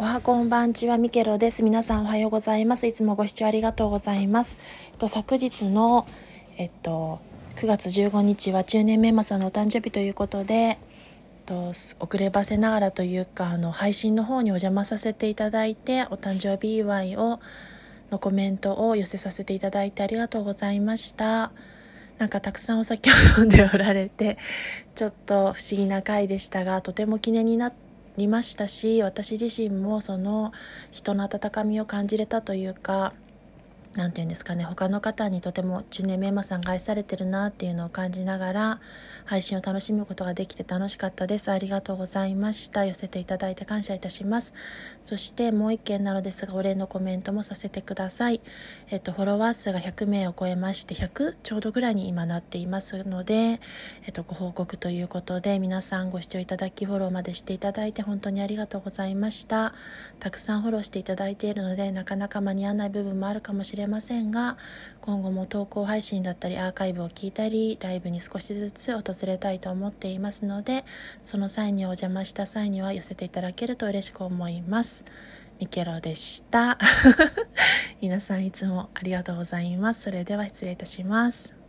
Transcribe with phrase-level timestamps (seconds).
[0.00, 1.62] おはこんばんちはミケロです。
[1.62, 2.86] 皆さんおはようございます。
[2.86, 4.58] いつもご視聴ありがとうございます。
[4.92, 6.06] えっと、昨日の、
[6.56, 7.20] えっと、
[7.56, 10.78] 9月15日は中年メンマさんのお誕生日ということで、えっ
[11.44, 17.38] と、遅ればせながらというか、あの、配信の方にお邪魔させていただいて、お誕生日祝いを、
[18.10, 21.52] のコメントを寄せさせていただいてありがとうございました。
[22.16, 24.38] なんかたくさんお酒を飲んでおられて、
[24.94, 27.89] ちょっと不思議な回でしたが、とても記念になって、
[28.20, 30.52] りましたし私自身もその
[30.90, 33.12] 人の温かみを感じれたというか
[33.94, 38.80] 何て言うんですかね他の方にとても中年メンマさんが愛されてるなっていうのを感じながら
[39.24, 41.52] 配信を楽しむことができて楽しかったです。
[41.52, 42.84] ありがとうございました。
[42.84, 44.52] 寄せていただいて感謝いたします。
[45.04, 48.40] そしてもう一件なのですがお礼のコメントもさせてください。
[48.90, 53.60] えっとフォロワー数が100名を超えまして100ちょうどぐらいに今なっていますので
[54.04, 59.74] えっとご報告ということで皆さんご視聴いただきフォローまでしていただいて本当にありがとうございました。
[60.18, 64.56] たくさんフォローしていただいているのでなかなか間に合わない部分もあるかもしれれませんが
[65.00, 70.84] 今後も投稿配信だったりアーカイブを聞いたりライブに少しずつ訪れたいと思っていますので
[71.24, 75.04] その際にお邪魔した際には寄せていただけると嬉しく思います。
[75.58, 76.78] ミケロでした
[78.00, 80.02] 皆さんいつもありがとうございます。
[80.02, 81.59] それでは失礼いたします。